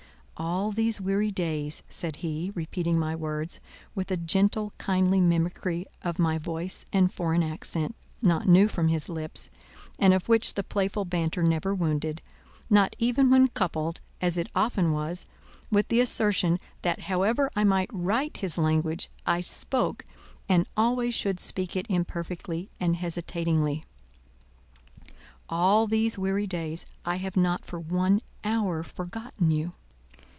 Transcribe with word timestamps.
"All 0.43 0.71
these 0.71 0.99
weary 0.99 1.29
days," 1.29 1.83
said 1.87 2.15
he, 2.17 2.51
repeating 2.55 2.97
my 2.97 3.15
words, 3.15 3.59
with 3.93 4.09
a 4.09 4.17
gentle, 4.17 4.73
kindly 4.79 5.21
mimicry 5.21 5.85
of 6.01 6.17
my 6.17 6.39
voice 6.39 6.83
and 6.91 7.13
foreign 7.13 7.43
accent, 7.43 7.93
not 8.23 8.47
new 8.47 8.67
from 8.67 8.87
his 8.87 9.07
lips, 9.07 9.51
and 9.99 10.15
of 10.15 10.27
which 10.27 10.55
the 10.55 10.63
playful 10.63 11.05
banter 11.05 11.43
never 11.43 11.75
wounded, 11.75 12.23
not 12.71 12.95
even 12.97 13.29
when 13.29 13.49
coupled, 13.49 13.99
as 14.19 14.35
it 14.35 14.49
often 14.55 14.91
was, 14.91 15.27
with 15.69 15.89
the 15.89 15.99
assertion, 15.99 16.59
that 16.81 17.01
however 17.01 17.51
I 17.55 17.63
might 17.63 17.91
write 17.93 18.37
his 18.37 18.57
language, 18.57 19.11
I 19.27 19.41
spoke 19.41 20.03
and 20.49 20.67
always 20.75 21.13
should 21.13 21.39
speak 21.39 21.75
it 21.75 21.85
imperfectly 21.87 22.71
and 22.79 22.95
hesitatingly. 22.95 23.83
"'All 25.49 25.85
these 25.85 26.17
weary 26.17 26.47
days' 26.47 26.87
I 27.05 27.17
have 27.17 27.37
not 27.37 27.63
for 27.63 27.79
one 27.79 28.21
hour 28.43 28.81
forgotten 28.81 29.51
you. 29.51 29.73